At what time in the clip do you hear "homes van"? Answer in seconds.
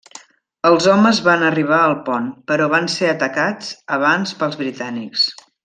0.93-1.43